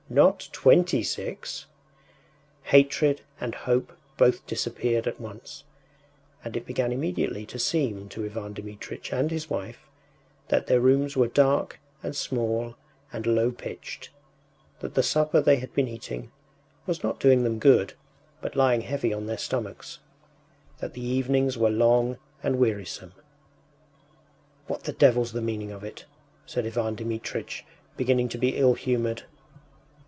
Not 0.09 0.49
26!” 0.51 1.67
Hatred 2.63 3.21
and 3.39 3.55
hope 3.55 3.93
both 4.17 4.45
disappeared 4.45 5.07
at 5.07 5.21
once, 5.21 5.63
and 6.43 6.57
it 6.57 6.65
began 6.65 6.91
immediately 6.91 7.45
to 7.45 7.57
seem 7.57 8.09
to 8.09 8.25
Ivan 8.25 8.51
Dmitritch 8.51 9.13
and 9.13 9.31
his 9.31 9.49
wife 9.49 9.87
that 10.49 10.67
their 10.67 10.81
rooms 10.81 11.15
were 11.15 11.29
dark 11.29 11.79
and 12.03 12.13
small 12.13 12.75
and 13.13 13.25
low 13.25 13.51
pitched, 13.51 14.09
that 14.81 14.95
the 14.95 15.01
supper 15.03 15.39
they 15.39 15.55
had 15.55 15.73
been 15.73 15.87
eating 15.87 16.29
was 16.85 17.03
not 17.03 17.21
doing 17.21 17.45
them 17.45 17.57
good, 17.57 17.93
but 18.41 18.53
lying 18.57 18.81
heavy 18.81 19.13
on 19.13 19.27
their 19.27 19.37
stomachs, 19.37 19.99
that 20.79 20.91
the 20.93 21.05
evenings 21.05 21.57
were 21.57 21.69
long 21.69 22.17
and 22.43 22.59
wearisome.... 22.59 23.13
“What 24.67 24.83
the 24.83 24.91
devil’s 24.91 25.31
the 25.31 25.39
meaning 25.41 25.71
of 25.71 25.85
it?” 25.85 26.03
said 26.45 26.65
Ivan 26.65 26.95
Dmitritch, 26.95 27.63
beginning 27.95 28.27
to 28.27 28.37
be 28.37 28.57
ill 28.57 28.73
humoured. 28.73 29.23